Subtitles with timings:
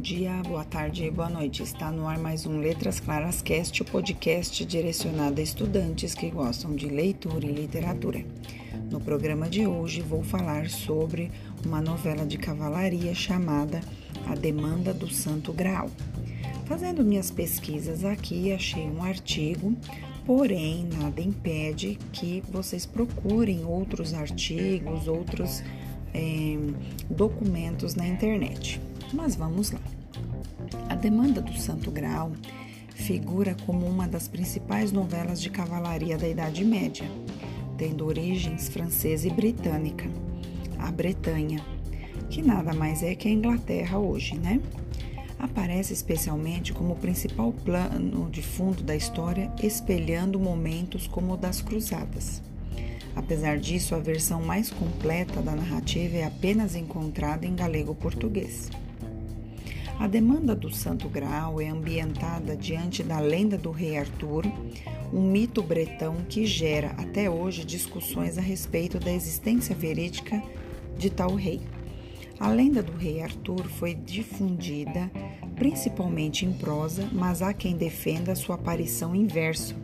[0.00, 1.62] dia, boa tarde e boa noite.
[1.62, 6.74] Está no ar mais um Letras Claras Cast, o podcast direcionado a estudantes que gostam
[6.74, 8.24] de leitura e literatura.
[8.90, 11.30] No programa de hoje vou falar sobre
[11.66, 13.82] uma novela de cavalaria chamada
[14.26, 15.90] A Demanda do Santo Graal.
[16.64, 19.76] Fazendo minhas pesquisas aqui, achei um artigo,
[20.24, 25.62] porém nada impede que vocês procurem outros artigos, outros
[26.14, 26.56] é,
[27.10, 28.80] documentos na internet.
[29.12, 29.80] Mas vamos lá.
[30.88, 32.32] A Demanda do Santo Graal
[32.94, 37.10] figura como uma das principais novelas de cavalaria da Idade Média,
[37.76, 40.08] tendo origens francesa e britânica,
[40.78, 41.64] a Bretanha,
[42.28, 44.60] que nada mais é que a Inglaterra hoje, né?
[45.38, 52.42] Aparece especialmente como principal plano de fundo da história, espelhando momentos como o das Cruzadas.
[53.16, 58.70] Apesar disso, a versão mais completa da narrativa é apenas encontrada em galego-português.
[60.00, 64.46] A demanda do Santo Graal é ambientada diante da lenda do rei Arthur,
[65.12, 70.42] um mito bretão que gera até hoje discussões a respeito da existência verídica
[70.96, 71.60] de tal rei.
[72.38, 75.10] A lenda do rei Arthur foi difundida
[75.54, 79.76] principalmente em prosa, mas há quem defenda sua aparição em verso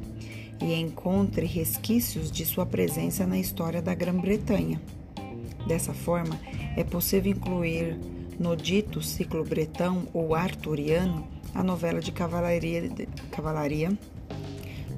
[0.62, 4.80] e encontre resquícios de sua presença na história da Grã-Bretanha.
[5.69, 6.41] Dessa forma,
[6.75, 12.91] é possível incluir no dito ciclo bretão ou arturiano a novela de cavalaria,
[13.31, 13.97] cavalaria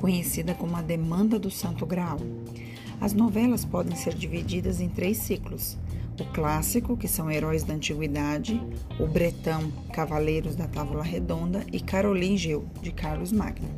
[0.01, 2.19] conhecida como A Demanda do Santo Graal.
[3.01, 5.79] As novelas podem ser divididas em três ciclos:
[6.21, 8.61] o clássico, que são heróis da antiguidade,
[8.99, 13.69] o bretão, cavaleiros da Távola Redonda e Carolingeu, de Carlos Magno.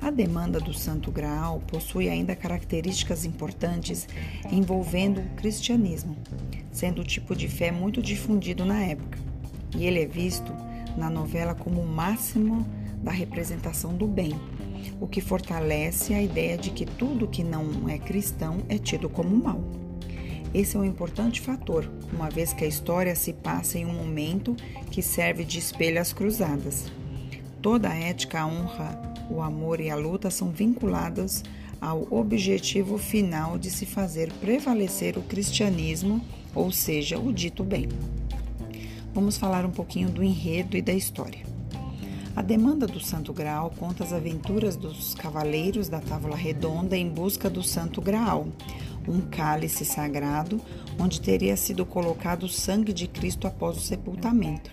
[0.00, 4.06] A demanda do Santo Graal possui ainda características importantes
[4.50, 6.16] envolvendo o cristianismo,
[6.74, 9.18] sendo o tipo de fé muito difundido na época,
[9.74, 10.52] e ele é visto
[10.98, 12.66] na novela como o máximo
[13.02, 14.38] da representação do bem,
[15.00, 19.34] o que fortalece a ideia de que tudo que não é cristão é tido como
[19.34, 19.62] mal.
[20.52, 24.54] Esse é um importante fator, uma vez que a história se passa em um momento
[24.90, 26.92] que serve de espelho às cruzadas.
[27.62, 31.42] Toda a ética, a honra o amor e a luta são vinculados
[31.80, 36.24] ao objetivo final de se fazer prevalecer o cristianismo,
[36.54, 37.88] ou seja, o dito bem.
[39.12, 41.44] Vamos falar um pouquinho do enredo e da história.
[42.36, 47.48] A demanda do Santo Graal conta as aventuras dos cavaleiros da Távola Redonda em busca
[47.48, 48.48] do Santo Graal,
[49.06, 50.60] um cálice sagrado
[50.98, 54.70] onde teria sido colocado o sangue de Cristo após o sepultamento.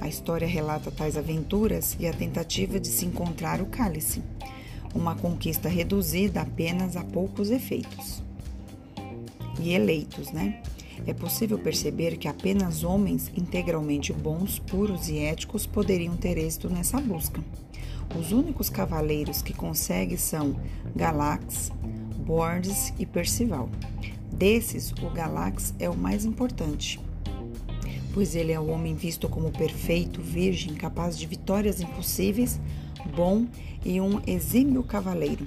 [0.00, 4.22] A história relata tais aventuras e a tentativa de se encontrar o cálice,
[4.94, 8.22] uma conquista reduzida apenas a poucos efeitos.
[9.60, 10.62] E eleitos, né?
[11.06, 17.00] É possível perceber que apenas homens integralmente bons, puros e éticos poderiam ter êxito nessa
[17.00, 17.42] busca.
[18.18, 20.56] Os únicos cavaleiros que conseguem são
[20.94, 21.72] Galax,
[22.24, 23.68] Bordes e Percival.
[24.32, 27.00] Desses, o Galax é o mais importante
[28.12, 32.60] pois ele é o homem visto como perfeito, virgem, capaz de vitórias impossíveis,
[33.14, 33.46] bom
[33.84, 35.46] e um exímio cavaleiro.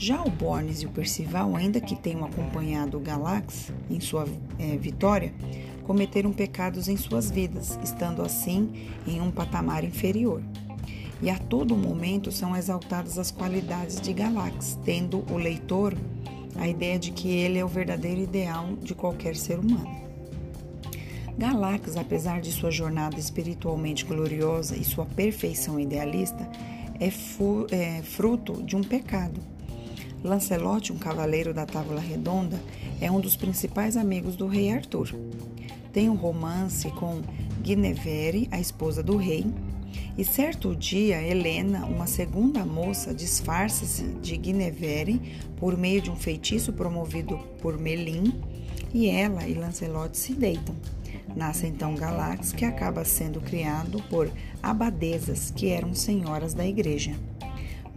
[0.00, 4.76] Já o Bornes e o Percival, ainda que tenham acompanhado o Galax em sua é,
[4.76, 5.34] vitória,
[5.82, 8.70] cometeram pecados em suas vidas, estando assim
[9.04, 10.40] em um patamar inferior.
[11.20, 15.96] E a todo momento são exaltadas as qualidades de Galax, tendo o leitor
[16.54, 19.98] a ideia de que ele é o verdadeiro ideal de qualquer ser humano.
[21.36, 26.48] Galax, apesar de sua jornada espiritualmente gloriosa e sua perfeição idealista,
[27.00, 27.08] é,
[27.74, 29.57] é fruto de um pecado.
[30.22, 32.60] Lancelot, um cavaleiro da Távola Redonda,
[33.00, 35.14] é um dos principais amigos do rei Arthur.
[35.92, 37.22] Tem um romance com
[37.62, 39.46] Guinevere, a esposa do rei,
[40.16, 45.20] e certo dia Helena, uma segunda moça, disfarça-se de Guinevere
[45.56, 48.34] por meio de um feitiço promovido por Melin,
[48.92, 50.74] e ela e Lancelot se deitam.
[51.36, 54.30] Nasce então Galax, que acaba sendo criado por
[54.62, 57.14] abadesas, que eram senhoras da igreja.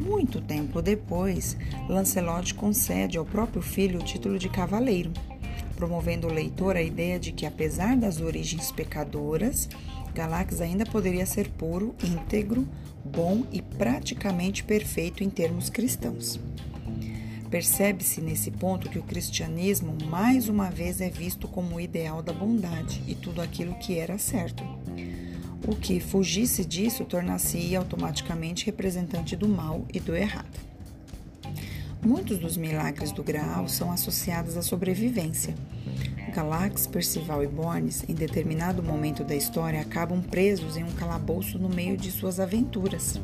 [0.01, 1.55] Muito tempo depois,
[1.87, 5.11] Lancelot concede ao próprio filho o título de cavaleiro,
[5.75, 9.69] promovendo o leitor a ideia de que, apesar das origens pecadoras,
[10.13, 12.67] Galax ainda poderia ser puro, íntegro,
[13.05, 16.39] bom e praticamente perfeito em termos cristãos.
[17.51, 22.33] Percebe-se nesse ponto que o cristianismo mais uma vez é visto como o ideal da
[22.33, 24.63] bondade e tudo aquilo que era certo.
[25.67, 30.59] O que fugisse disso tornar-se automaticamente representante do mal e do errado.
[32.03, 35.53] Muitos dos milagres do Graal são associados à sobrevivência.
[36.33, 41.69] Galax, Percival e Bornes, em determinado momento da história, acabam presos em um calabouço no
[41.69, 43.19] meio de suas aventuras.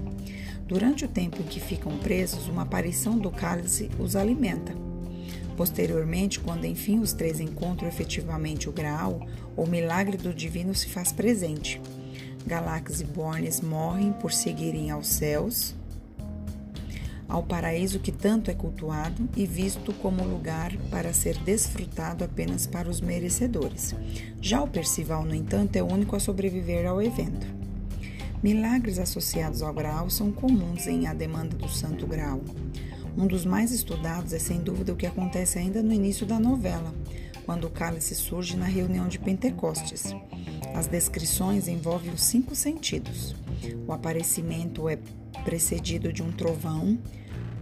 [0.67, 4.75] Durante o tempo em que ficam presos, uma aparição do cálice os alimenta.
[5.55, 9.25] Posteriormente, quando enfim os três encontram efetivamente o Graal,
[9.55, 11.81] o milagre do divino se faz presente.
[12.45, 15.75] Galax e Bornes morrem por seguirem aos céus,
[17.27, 22.89] ao paraíso que tanto é cultuado e visto como lugar para ser desfrutado apenas para
[22.89, 23.93] os merecedores.
[24.41, 27.45] Já o Percival, no entanto, é o único a sobreviver ao evento.
[28.41, 32.39] Milagres associados ao grau são comuns em A Demanda do Santo Grau.
[33.17, 36.93] Um dos mais estudados é sem dúvida o que acontece ainda no início da novela,
[37.45, 40.15] quando o cálice surge na reunião de Pentecostes.
[40.77, 43.35] As descrições envolvem os cinco sentidos.
[43.87, 44.99] O aparecimento é
[45.43, 46.99] precedido de um trovão,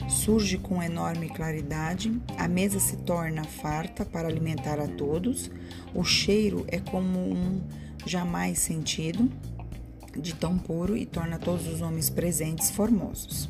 [0.09, 5.49] surge com enorme claridade, a mesa se torna farta para alimentar a todos,
[5.93, 7.61] o cheiro é como um
[8.05, 9.31] jamais sentido,
[10.19, 13.49] de tão puro e torna todos os homens presentes formosos.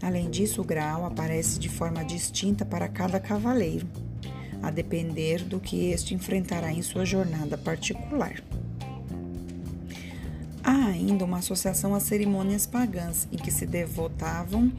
[0.00, 3.88] Além disso, o grau aparece de forma distinta para cada cavaleiro,
[4.62, 8.40] a depender do que este enfrentará em sua jornada particular.
[10.72, 14.72] Há ainda uma associação às cerimônias pagãs, em que se devotavam,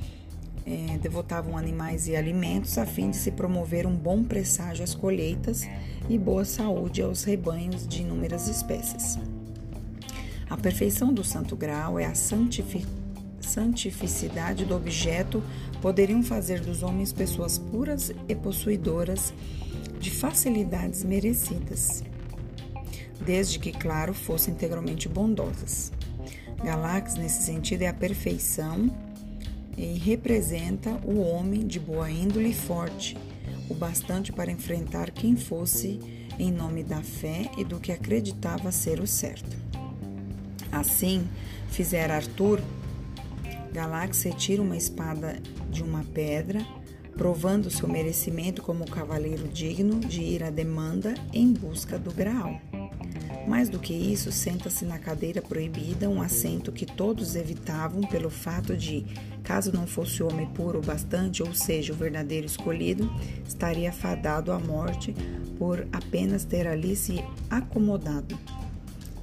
[0.65, 5.67] é, devotavam animais e alimentos a fim de se promover um bom presságio às colheitas
[6.09, 9.19] e boa saúde aos rebanhos de inúmeras espécies.
[10.49, 12.87] A perfeição do Santo Grau é a santifi
[13.41, 15.43] santificidade do objeto,
[15.81, 19.33] poderiam fazer dos homens pessoas puras e possuidoras
[19.99, 22.01] de facilidades merecidas
[23.25, 25.91] desde que, claro, fossem integralmente bondosas.
[26.63, 28.89] Galax, nesse sentido, é a perfeição
[29.77, 33.17] e representa o homem de boa índole e forte,
[33.69, 35.99] o bastante para enfrentar quem fosse
[36.37, 39.57] em nome da fé e do que acreditava ser o certo.
[40.71, 41.27] Assim,
[41.69, 42.61] fizera Arthur,
[43.73, 46.65] Galax retira uma espada de uma pedra,
[47.17, 52.59] provando seu merecimento como cavaleiro digno de ir à demanda em busca do Graal.
[53.47, 58.77] Mais do que isso, senta-se na cadeira proibida, um assento que todos evitavam pelo fato
[58.77, 59.05] de,
[59.43, 63.11] caso não fosse homem puro o bastante, ou seja, o verdadeiro escolhido,
[63.47, 65.15] estaria fadado à morte
[65.57, 68.37] por apenas ter ali se acomodado.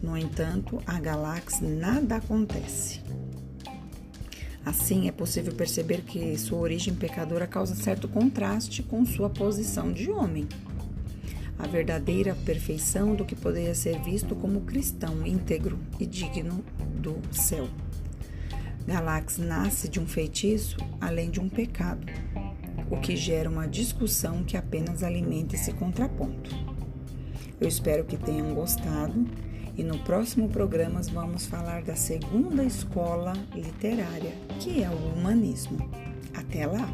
[0.03, 3.01] No entanto, a Galax nada acontece.
[4.65, 10.11] Assim, é possível perceber que sua origem pecadora causa certo contraste com sua posição de
[10.11, 10.47] homem
[11.59, 16.65] a verdadeira perfeição do que poderia ser visto como cristão íntegro e digno
[17.01, 17.69] do céu.
[18.87, 22.07] Galax nasce de um feitiço além de um pecado,
[22.91, 26.51] o que gera uma discussão que apenas alimenta esse contraponto.
[27.61, 29.27] Eu espero que tenham gostado
[29.77, 35.79] e no próximo programa vamos falar da segunda escola literária, que é o humanismo.
[36.35, 36.89] Até lá!